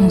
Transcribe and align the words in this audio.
Les 0.00 0.06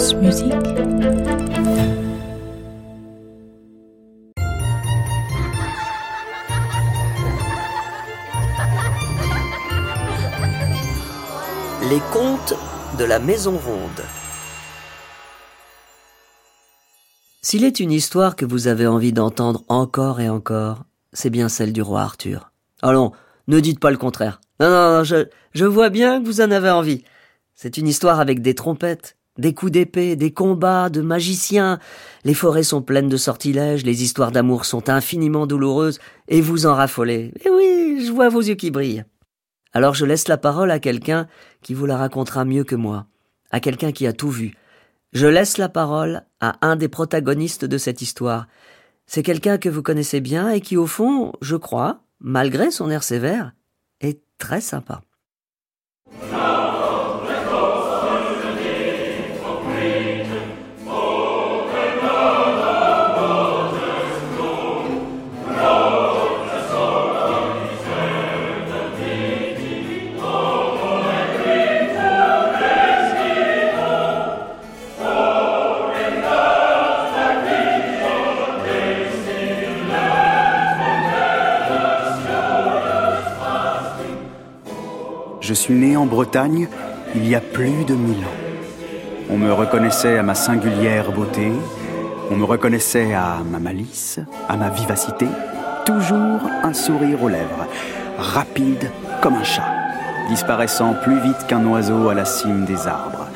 contes 12.12 12.54
de 13.00 13.06
la 13.06 13.20
Maison 13.20 13.52
Ronde. 13.52 14.04
S'il 17.42 17.64
est 17.64 17.80
une 17.80 17.94
histoire 17.94 18.36
que 18.36 18.44
vous 18.44 18.68
avez 18.68 18.88
envie 18.88 19.14
d'entendre 19.14 19.64
encore 19.70 20.20
et 20.20 20.28
encore, 20.28 20.84
c'est 21.14 21.30
bien 21.30 21.48
celle 21.48 21.72
du 21.72 21.82
roi 21.82 22.02
Arthur. 22.02 22.52
Allons, 22.82 23.14
ne 23.48 23.62
dites 23.62 23.80
pas 23.80 23.92
le 23.92 23.98
contraire. 23.98 24.42
Non, 24.60 24.70
non, 24.70 24.98
non, 24.98 25.04
je, 25.06 25.28
je 25.54 25.64
vois 25.64 25.90
bien 25.90 26.22
que 26.22 26.26
vous 26.26 26.42
en 26.42 26.52
avez 26.52 26.72
envie. 26.72 27.06
C'est 27.56 27.78
une 27.78 27.88
histoire 27.88 28.20
avec 28.20 28.42
des 28.42 28.54
trompettes, 28.54 29.17
des 29.38 29.54
coups 29.54 29.72
d'épée, 29.72 30.16
des 30.16 30.32
combats, 30.32 30.90
de 30.90 31.02
magiciens. 31.02 31.80
Les 32.24 32.34
forêts 32.34 32.64
sont 32.64 32.82
pleines 32.82 33.10
de 33.10 33.18
sortilèges, 33.18 33.86
les 33.86 34.04
histoires 34.04 34.32
d'amour 34.32 34.66
sont 34.66 34.90
infiniment 34.90 35.48
douloureuses, 35.48 36.00
et 36.28 36.42
vous 36.42 36.66
en 36.66 36.76
raffolez. 36.76 37.34
Eh 37.46 37.50
oui, 37.50 38.06
je 38.06 38.12
vois 38.12 38.30
vos 38.30 38.42
yeux 38.42 38.56
qui 38.56 38.72
brillent. 38.72 39.06
Alors 39.74 39.94
je 39.94 40.06
laisse 40.06 40.28
la 40.28 40.38
parole 40.38 40.72
à 40.72 40.80
quelqu'un 40.80 41.28
qui 41.62 41.74
vous 41.74 41.86
la 41.86 41.98
racontera 41.98 42.46
mieux 42.46 42.64
que 42.64 42.76
moi, 42.76 43.06
à 43.52 43.60
quelqu'un 43.60 43.92
qui 43.92 44.08
a 44.08 44.14
tout 44.14 44.32
vu. 44.32 44.56
Je 45.14 45.28
laisse 45.28 45.58
la 45.58 45.70
parole 45.70 46.24
à 46.40 46.58
un 46.68 46.76
des 46.76 46.88
protagonistes 46.88 47.66
de 47.66 47.78
cette 47.78 48.02
histoire. 48.02 48.48
C'est 49.06 49.24
quelqu'un 49.24 49.58
que 49.58 49.70
vous 49.70 49.82
connaissez 49.82 50.20
bien 50.20 50.50
et 50.50 50.62
qui, 50.62 50.78
au 50.78 50.88
fond, 50.88 51.34
je 51.42 51.56
crois, 51.56 52.02
malgré 52.20 52.72
son 52.72 52.90
air 52.90 53.04
sévère, 53.04 53.54
est 54.02 54.22
très 54.38 54.62
sympa. 54.62 55.02
Je 85.48 85.54
suis 85.54 85.76
né 85.76 85.96
en 85.96 86.06
Bretagne 86.06 86.68
il 87.16 87.26
y 87.26 87.34
a 87.34 87.40
plus 87.40 87.86
de 87.86 87.94
mille 87.94 88.18
ans. 88.18 89.30
On 89.30 89.38
me 89.38 89.54
reconnaissait 89.54 90.18
à 90.18 90.22
ma 90.22 90.36
singulière 90.36 91.14
beauté, 91.14 91.54
on 92.30 92.36
me 92.36 92.44
reconnaissait 92.44 93.14
à 93.14 93.38
ma 93.50 93.58
malice, 93.58 94.20
à 94.50 94.58
ma 94.58 94.70
vivacité, 94.70 95.26
toujours 95.86 96.42
un 96.64 96.74
sourire 96.74 97.24
aux 97.24 97.30
lèvres, 97.30 97.66
rapide 98.18 98.92
comme 99.22 99.36
un 99.36 99.46
chat, 99.46 99.72
disparaissant 100.28 100.96
plus 101.02 101.22
vite 101.22 101.48
qu'un 101.48 101.66
oiseau 101.66 102.10
à 102.10 102.14
la 102.14 102.26
cime 102.26 102.66
des 102.66 102.86
arbres. 102.86 103.28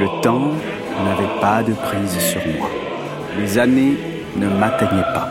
Le 0.00 0.22
temps 0.22 0.50
n'avait 1.04 1.40
pas 1.40 1.62
de 1.62 1.72
prise 1.72 2.18
sur 2.18 2.40
moi. 2.58 2.68
Les 3.38 3.58
années 3.58 3.96
ne 4.34 4.48
m'atteignaient 4.48 5.12
pas. 5.14 5.28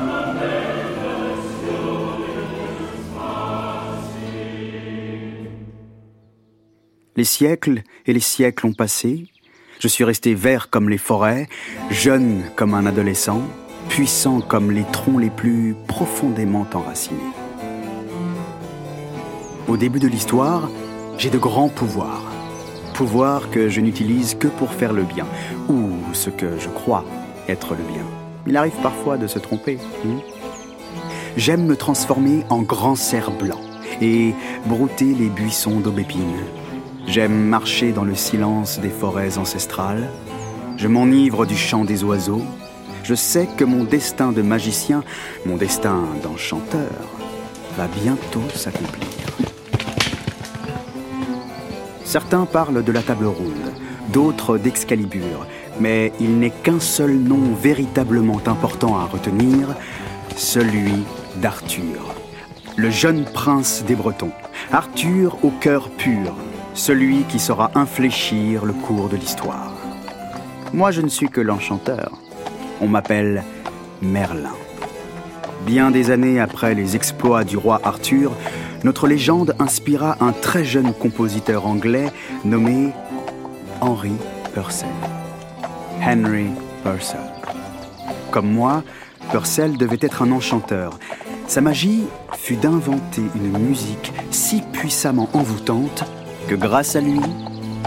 Les 7.22 7.26
siècles 7.26 7.84
et 8.08 8.14
les 8.14 8.20
siècles 8.20 8.66
ont 8.66 8.74
passé. 8.74 9.28
Je 9.80 9.88
suis 9.88 10.04
resté 10.04 10.34
vert 10.34 10.72
comme 10.72 10.90
les 10.90 10.98
forêts, 10.98 11.48
jeune 11.92 12.42
comme 12.56 12.74
un 12.74 12.88
adolescent, 12.88 13.44
puissant 13.90 14.42
comme 14.42 14.72
les 14.72 14.86
troncs 14.92 15.22
les 15.22 15.30
plus 15.30 15.76
profondément 15.88 16.66
enracinés. 16.74 17.20
Au 19.68 19.78
début 19.78 20.00
de 20.00 20.08
l'histoire, 20.08 20.68
j'ai 21.20 21.30
de 21.30 21.38
grands 21.38 21.70
pouvoirs. 21.70 22.24
Pouvoirs 22.96 23.52
que 23.52 23.70
je 23.70 23.82
n'utilise 23.82 24.34
que 24.34 24.48
pour 24.48 24.74
faire 24.74 24.92
le 24.92 25.04
bien, 25.04 25.28
ou 25.70 25.92
ce 26.14 26.32
que 26.32 26.58
je 26.58 26.70
crois 26.70 27.06
être 27.48 27.76
le 27.76 27.84
bien. 27.84 28.08
Il 28.48 28.58
arrive 28.58 28.82
parfois 28.82 29.20
de 29.20 29.28
se 29.28 29.38
tromper. 29.38 29.78
hmm 30.04 30.18
J'aime 31.38 31.68
me 31.68 31.76
transformer 31.76 32.46
en 32.50 32.64
grand 32.64 32.96
cerf 32.96 33.30
blanc 33.30 33.62
et 34.02 34.34
brouter 34.66 35.14
les 35.14 35.30
buissons 35.30 35.82
d'aubépine. 35.82 36.34
J'aime 37.08 37.46
marcher 37.48 37.92
dans 37.92 38.04
le 38.04 38.16
silence 38.16 38.80
des 38.80 38.90
forêts 38.90 39.38
ancestrales. 39.38 40.10
Je 40.78 40.88
m'enivre 40.88 41.46
du 41.46 41.58
chant 41.58 41.84
des 41.84 42.04
oiseaux. 42.04 42.44
Je 43.04 43.16
sais 43.16 43.48
que 43.58 43.66
mon 43.66 43.84
destin 43.84 44.32
de 44.32 44.42
magicien, 44.42 45.04
mon 45.46 45.58
destin 45.58 46.04
d'enchanteur, 46.24 46.90
va 47.76 47.88
bientôt 47.88 48.44
s'accomplir. 48.54 49.08
Certains 52.06 52.46
parlent 52.46 52.84
de 52.84 52.92
la 52.92 53.02
table 53.02 53.26
ronde, 53.26 53.74
d'autres 54.10 54.58
d'Excalibur, 54.58 55.48
mais 55.80 56.14
il 56.20 56.40
n'est 56.40 56.50
qu'un 56.50 56.80
seul 56.80 57.14
nom 57.14 57.54
véritablement 57.54 58.42
important 58.46 58.98
à 58.98 59.06
retenir, 59.06 59.76
celui 60.36 61.04
d'Arthur. 61.38 62.14
Le 62.78 62.90
jeune 62.90 63.26
prince 63.26 63.84
des 63.86 63.96
Bretons. 63.96 64.32
Arthur 64.72 65.38
au 65.44 65.50
cœur 65.50 65.90
pur, 65.90 66.36
celui 66.74 67.24
qui 67.24 67.40
saura 67.40 67.72
infléchir 67.76 68.66
le 68.66 68.74
cours 68.74 69.10
de 69.10 69.18
l'histoire. 69.18 69.74
Moi, 70.74 70.92
je 70.92 71.02
ne 71.02 71.10
suis 71.10 71.30
que 71.30 71.42
l'enchanteur. 71.42 72.12
On 72.80 72.88
m'appelle 72.88 73.44
Merlin. 74.02 74.56
Bien 75.66 75.92
des 75.92 76.10
années 76.10 76.40
après 76.40 76.74
les 76.74 76.96
exploits 76.96 77.44
du 77.44 77.58
roi 77.58 77.80
Arthur, 77.84 78.32
notre 78.84 79.08
légende 79.08 79.56
inspira 79.60 80.18
un 80.22 80.32
très 80.32 80.64
jeune 80.64 80.94
compositeur 80.94 81.68
anglais 81.68 82.12
nommé 82.46 82.92
Henry 83.80 84.14
Purcell. 84.54 84.90
Henry 86.02 86.48
Purcell. 86.84 87.20
Comme 88.32 88.52
moi, 88.52 88.84
Purcell 89.30 89.78
devait 89.78 90.00
être 90.02 90.24
un 90.24 90.32
enchanteur. 90.32 90.98
Sa 91.48 91.62
magie 91.62 92.06
fut 92.34 92.56
d'inventer 92.56 93.24
une 93.36 93.58
musique 93.60 94.14
si 94.32 94.64
puissamment 94.72 95.30
envoûtante 95.34 96.06
grâce 96.56 96.96
à 96.96 97.02
lui, 97.02 97.20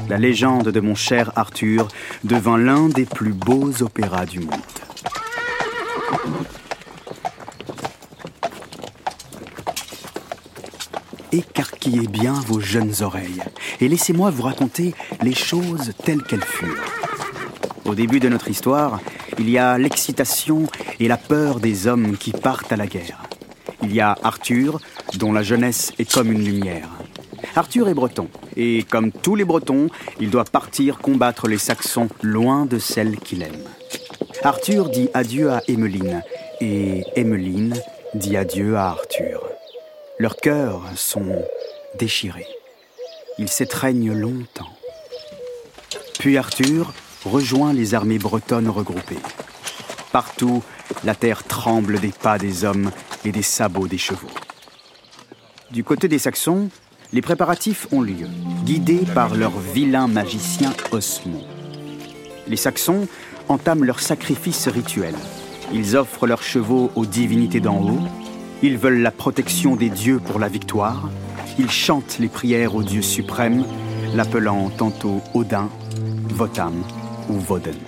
la 0.08 0.18
légende 0.18 0.68
de 0.68 0.80
mon 0.80 0.94
cher 0.94 1.32
Arthur 1.36 1.88
devint 2.24 2.58
l'un 2.58 2.88
des 2.88 3.04
plus 3.04 3.32
beaux 3.32 3.82
opéras 3.82 4.26
du 4.26 4.40
monde. 4.40 4.54
Écarquillez 11.32 12.06
bien 12.06 12.34
vos 12.46 12.60
jeunes 12.60 12.94
oreilles 13.00 13.42
et 13.80 13.88
laissez-moi 13.88 14.30
vous 14.30 14.42
raconter 14.42 14.94
les 15.22 15.34
choses 15.34 15.92
telles 16.04 16.22
qu'elles 16.22 16.44
furent. 16.44 16.84
Au 17.84 17.94
début 17.94 18.20
de 18.20 18.28
notre 18.28 18.48
histoire, 18.48 19.00
il 19.38 19.50
y 19.50 19.58
a 19.58 19.76
l'excitation 19.78 20.66
et 21.00 21.08
la 21.08 21.16
peur 21.16 21.60
des 21.60 21.86
hommes 21.86 22.16
qui 22.16 22.30
partent 22.30 22.72
à 22.72 22.76
la 22.76 22.86
guerre. 22.86 23.22
Il 23.82 23.92
y 23.92 24.00
a 24.00 24.16
Arthur, 24.22 24.80
dont 25.16 25.32
la 25.32 25.42
jeunesse 25.42 25.92
est 25.98 26.10
comme 26.10 26.30
une 26.30 26.44
lumière. 26.44 26.88
Arthur 27.56 27.88
est 27.88 27.94
breton, 27.94 28.28
et 28.56 28.84
comme 28.84 29.12
tous 29.12 29.34
les 29.34 29.44
bretons, 29.44 29.88
il 30.20 30.30
doit 30.30 30.44
partir 30.44 30.98
combattre 30.98 31.48
les 31.48 31.58
Saxons 31.58 32.08
loin 32.22 32.66
de 32.66 32.78
celle 32.78 33.16
qu'il 33.18 33.42
aime. 33.42 33.64
Arthur 34.42 34.90
dit 34.90 35.08
adieu 35.14 35.50
à 35.50 35.62
Emmeline, 35.68 36.22
et 36.60 37.04
Emmeline 37.16 37.74
dit 38.14 38.36
adieu 38.36 38.76
à 38.76 38.88
Arthur. 38.88 39.42
Leurs 40.18 40.36
cœurs 40.36 40.82
sont 40.96 41.44
déchirés. 41.98 42.46
Ils 43.38 43.48
s'étreignent 43.48 44.12
longtemps. 44.12 44.70
Puis 46.18 46.38
Arthur 46.38 46.92
rejoint 47.24 47.72
les 47.72 47.94
armées 47.94 48.18
bretonnes 48.18 48.68
regroupées. 48.68 49.18
Partout, 50.12 50.62
la 51.02 51.14
terre 51.14 51.42
tremble 51.42 51.98
des 51.98 52.12
pas 52.12 52.38
des 52.38 52.64
hommes 52.64 52.90
et 53.24 53.32
des 53.32 53.42
sabots 53.42 53.88
des 53.88 53.98
chevaux. 53.98 54.30
Du 55.70 55.82
côté 55.82 56.06
des 56.06 56.20
Saxons, 56.20 56.68
les 57.14 57.22
préparatifs 57.22 57.86
ont 57.92 58.02
lieu, 58.02 58.26
guidés 58.64 59.06
par 59.14 59.36
leur 59.36 59.52
vilain 59.72 60.08
magicien 60.08 60.72
Osmond. 60.90 61.44
Les 62.48 62.56
Saxons 62.56 63.06
entament 63.48 63.84
leur 63.84 64.00
sacrifice 64.00 64.66
rituel. 64.66 65.14
Ils 65.72 65.96
offrent 65.96 66.26
leurs 66.26 66.42
chevaux 66.42 66.90
aux 66.96 67.06
divinités 67.06 67.60
d'en 67.60 67.80
haut. 67.80 68.00
Ils 68.62 68.76
veulent 68.76 69.00
la 69.00 69.12
protection 69.12 69.76
des 69.76 69.90
dieux 69.90 70.18
pour 70.18 70.40
la 70.40 70.48
victoire. 70.48 71.08
Ils 71.56 71.70
chantent 71.70 72.18
les 72.18 72.26
prières 72.26 72.74
au 72.74 72.82
Dieu 72.82 73.00
suprême, 73.00 73.64
l'appelant 74.16 74.68
tantôt 74.70 75.22
Odin, 75.34 75.70
Votam 76.30 76.82
ou 77.28 77.34
Voden. 77.34 77.78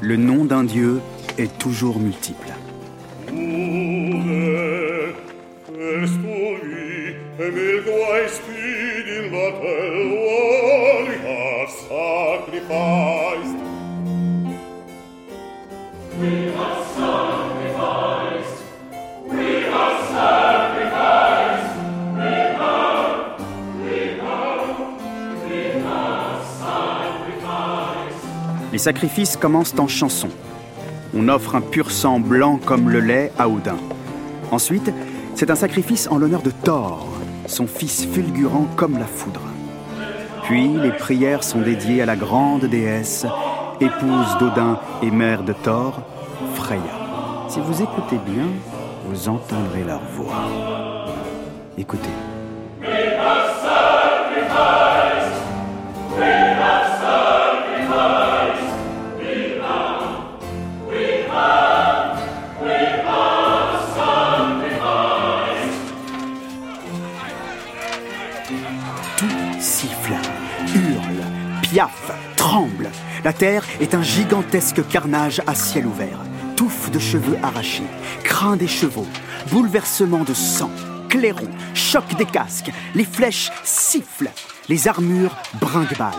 Le 0.00 0.16
nom 0.16 0.44
d'un 0.44 0.62
dieu 0.62 1.00
est 1.38 1.58
toujours 1.58 1.98
multiple. 1.98 2.52
Les 28.72 28.78
sacrifices 28.78 29.36
commencent 29.36 29.78
en 29.78 29.86
chanson. 29.86 30.28
On 31.14 31.28
offre 31.28 31.54
un 31.54 31.60
pur 31.60 31.90
sang 31.90 32.18
blanc 32.18 32.58
comme 32.58 32.90
le 32.90 33.00
lait 33.00 33.32
à 33.38 33.48
Odin. 33.48 33.76
Ensuite, 34.50 34.92
c'est 35.34 35.50
un 35.50 35.54
sacrifice 35.54 36.08
en 36.08 36.18
l'honneur 36.18 36.42
de 36.42 36.50
Thor, 36.50 37.06
son 37.46 37.66
fils 37.66 38.04
fulgurant 38.04 38.66
comme 38.76 38.98
la 38.98 39.06
foudre. 39.06 39.53
Puis 40.44 40.68
les 40.68 40.92
prières 40.92 41.42
sont 41.42 41.60
dédiées 41.60 42.02
à 42.02 42.06
la 42.06 42.16
grande 42.16 42.66
déesse, 42.66 43.26
épouse 43.80 44.38
d'Odin 44.38 44.78
et 45.02 45.10
mère 45.10 45.42
de 45.42 45.52
Thor, 45.52 46.02
Freya. 46.54 46.80
Si 47.48 47.60
vous 47.60 47.82
écoutez 47.82 48.18
bien, 48.26 48.46
vous 49.06 49.28
entendrez 49.28 49.84
leur 49.84 50.00
voix. 50.12 50.44
Écoutez. 51.78 52.10
La 73.24 73.32
terre 73.32 73.64
est 73.80 73.94
un 73.94 74.02
gigantesque 74.02 74.86
carnage 74.88 75.42
à 75.46 75.56
ciel 75.56 75.86
ouvert. 75.86 76.20
Touffes 76.56 76.90
de 76.92 77.00
cheveux 77.00 77.36
arrachés, 77.42 77.86
crins 78.22 78.56
des 78.56 78.68
chevaux, 78.68 79.08
bouleversement 79.50 80.22
de 80.22 80.34
sang, 80.34 80.70
clairons, 81.08 81.50
choc 81.74 82.04
des 82.16 82.26
casques, 82.26 82.70
les 82.94 83.04
flèches 83.04 83.50
sifflent, 83.64 84.30
les 84.68 84.86
armures 84.86 85.36
brinque-balles. 85.60 86.12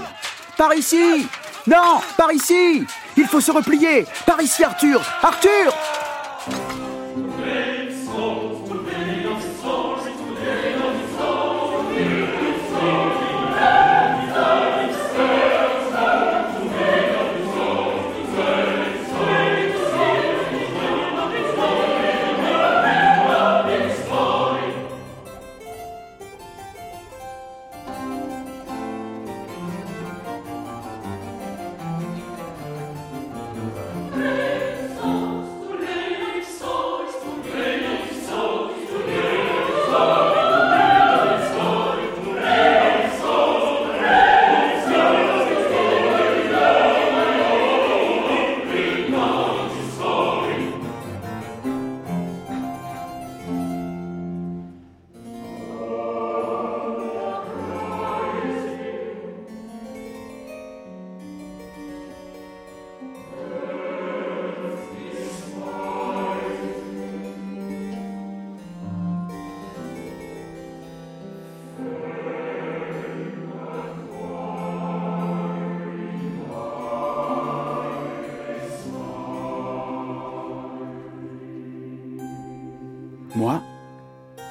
Par 0.58 0.74
ici! 0.74 1.26
Non, 1.68 2.02
par 2.18 2.34
ici! 2.34 2.86
Il 3.16 3.26
faut 3.28 3.42
se 3.42 3.52
replier. 3.52 4.06
Par 4.26 4.42
ici, 4.42 4.64
Arthur. 4.64 5.02
Arthur 5.24 5.74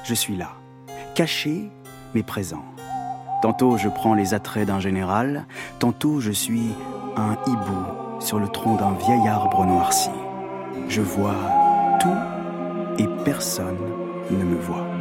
je 0.05 0.13
suis 0.13 0.37
là, 0.37 0.51
caché 1.15 1.71
mais 2.13 2.23
présent. 2.23 2.63
Tantôt 3.41 3.77
je 3.77 3.89
prends 3.89 4.13
les 4.13 4.33
attraits 4.33 4.67
d'un 4.67 4.79
général, 4.79 5.45
tantôt 5.79 6.19
je 6.19 6.31
suis 6.31 6.69
un 7.17 7.35
hibou 7.47 8.19
sur 8.19 8.39
le 8.39 8.47
tronc 8.47 8.75
d'un 8.75 8.93
vieil 8.93 9.27
arbre 9.27 9.65
noirci. 9.65 10.11
Je 10.87 11.01
vois 11.01 11.35
tout 11.99 12.17
et 12.99 13.07
personne 13.23 13.77
ne 14.29 14.43
me 14.43 14.57
voit. 14.57 14.94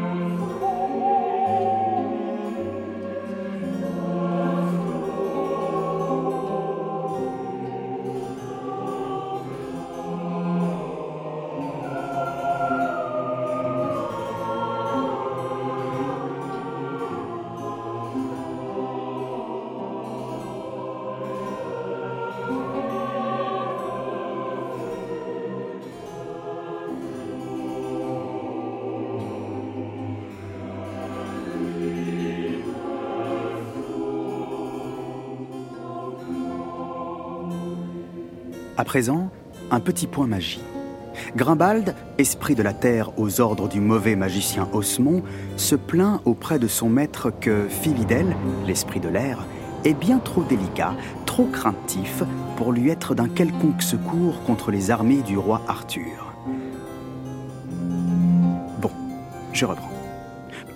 À 38.77 38.85
présent, 38.85 39.31
un 39.71 39.79
petit 39.79 40.09
point 40.09 40.27
magie. 40.27 40.61
Grimbald, 41.37 41.95
esprit 42.19 42.57
de 42.57 42.63
la 42.65 42.73
terre 42.73 43.17
aux 43.17 43.41
ordres 43.41 43.69
du 43.69 43.79
mauvais 43.81 44.17
magicien 44.17 44.69
Osmond, 44.73 45.23
se 45.57 45.77
plaint 45.77 46.21
auprès 46.25 46.59
de 46.59 46.67
son 46.67 46.89
maître 46.89 47.31
que 47.31 47.69
Philidel, 47.69 48.35
l'esprit 48.67 48.99
de 48.99 49.09
l'air, 49.09 49.47
est 49.85 49.95
bien 49.95 50.19
trop 50.19 50.43
délicat, 50.43 50.95
trop 51.25 51.45
craintif 51.45 52.25
pour 52.57 52.73
lui 52.73 52.91
être 52.91 53.15
d'un 53.15 53.29
quelconque 53.29 53.83
secours 53.83 54.43
contre 54.43 54.73
les 54.73 54.91
armées 54.91 55.23
du 55.23 55.39
roi 55.39 55.63
Arthur. 55.69 56.35
Bon, 58.81 58.91
je 59.53 59.67
reprends. 59.67 59.91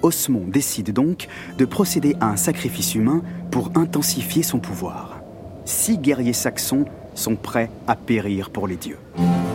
Osmond 0.03 0.45
décide 0.47 0.93
donc 0.93 1.27
de 1.59 1.65
procéder 1.65 2.15
à 2.21 2.29
un 2.29 2.37
sacrifice 2.37 2.95
humain 2.95 3.23
pour 3.51 3.73
intensifier 3.75 4.45
son 4.45 4.61
pouvoir. 4.61 5.19
Six 5.65 5.99
guerriers 5.99 6.33
saxons 6.33 6.85
sont 7.19 7.37
prêts 7.37 7.71
à 7.87 7.97
périr 7.97 8.51
pour 8.51 8.67
les 8.69 8.77
dieux. 8.77 8.99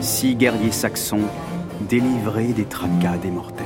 Six 0.01 0.35
guerriers 0.35 0.71
saxons 0.71 1.21
délivrés 1.89 2.53
des 2.53 2.65
tracas 2.65 3.17
des 3.17 3.31
mortels. 3.31 3.65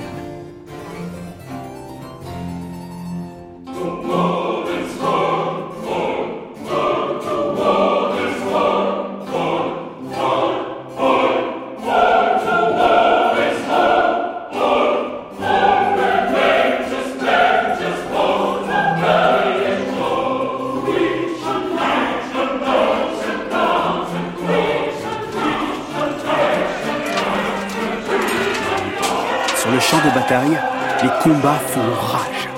Les 30.30 31.10
combats 31.24 31.60
font 31.68 31.80
rage. 32.02 32.50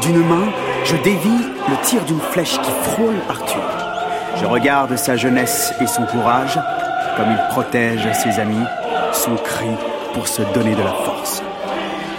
D'une 0.00 0.24
main, 0.24 0.46
je 0.84 0.96
dévie 0.96 1.44
le 1.68 1.76
tir 1.82 2.04
d'une 2.04 2.20
flèche 2.20 2.58
qui 2.60 2.70
frôle 2.70 3.16
Arthur. 3.28 3.62
Je 4.36 4.44
regarde 4.44 4.94
sa 4.96 5.16
jeunesse 5.16 5.74
et 5.80 5.86
son 5.86 6.04
courage, 6.04 6.58
comme 7.16 7.30
il 7.30 7.48
protège 7.50 8.06
ses 8.12 8.38
amis, 8.38 8.64
son 9.12 9.34
cri 9.36 9.70
pour 10.14 10.28
se 10.28 10.42
donner 10.54 10.74
de 10.74 10.82
la 10.82 10.92
force. 10.92 11.42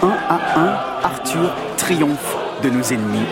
Un 0.02 0.16
à 0.28 0.60
un, 0.60 0.76
Arthur 1.04 1.54
triomphe 1.76 2.36
de 2.62 2.68
nos 2.68 2.82
ennemis. 2.82 3.26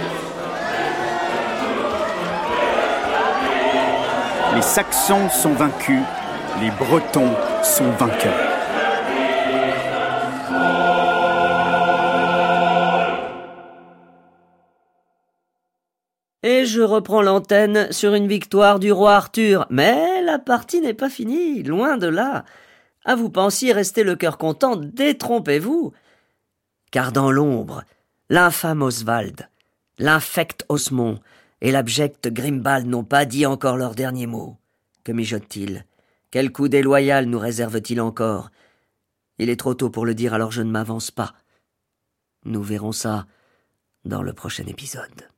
Les 4.55 4.63
Saxons 4.63 5.29
sont 5.29 5.53
vaincus, 5.53 6.03
les 6.63 6.71
Bretons 6.71 7.35
sont 7.63 7.91
vainqueurs. 7.99 8.46
Et 16.47 16.65
je 16.65 16.81
reprends 16.81 17.23
l'antenne 17.23 17.91
sur 17.91 18.15
une 18.15 18.29
victoire 18.29 18.79
du 18.79 18.93
roi 18.93 19.17
Arthur. 19.17 19.67
Mais 19.69 20.23
la 20.23 20.39
partie 20.39 20.81
n'est 20.81 20.95
pas 20.95 21.11
finie, 21.11 21.65
loin 21.65 21.97
de 21.97 22.07
là. 22.07 22.45
À 23.05 23.17
vous 23.17 23.31
pensiez 23.31 23.73
rester 23.73 24.05
le 24.05 24.15
cœur 24.15 24.39
content, 24.39 24.77
détrompez-vous. 24.77 25.93
Car 26.93 27.11
dans 27.11 27.33
l'ombre, 27.33 27.83
l'infâme 28.31 28.83
Oswald, 28.83 29.49
l'infect 29.99 30.65
Osmond 30.69 31.19
et 31.63 31.73
l'abject 31.73 32.29
Grimbald 32.29 32.87
n'ont 32.87 33.03
pas 33.03 33.25
dit 33.25 33.45
encore 33.45 33.77
leur 33.77 33.97
dernier 33.97 34.29
mot. 34.29 34.57
Que 35.03 35.11
mijote-t-il? 35.11 35.85
Quel 36.31 36.53
coup 36.53 36.69
déloyal 36.69 37.25
nous 37.25 37.41
réserve-t-il 37.41 38.01
encore? 38.01 38.53
Il 39.39 39.51
est 39.51 39.59
trop 39.59 39.75
tôt 39.75 39.91
pour 39.91 40.07
le 40.07 40.15
dire, 40.15 40.33
alors 40.33 40.53
je 40.53 40.63
ne 40.63 40.71
m'avance 40.71 41.11
pas. 41.11 41.35
Nous 42.45 42.63
verrons 42.63 42.93
ça 42.93 43.27
dans 44.05 44.23
le 44.23 44.33
prochain 44.33 44.67
épisode. 44.69 45.29